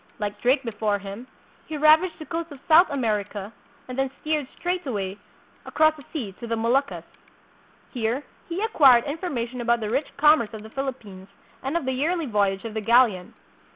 [0.17, 1.27] Like Drake before him,
[1.67, 3.53] he ravaged the coast of South America
[3.87, 5.19] and then steered straight away
[5.63, 7.03] across the sea to the Moluccas.
[7.91, 11.27] Here he acquired information about the rich commerce of the Philippines
[11.61, 13.35] and of the yearly voyage of the galleon.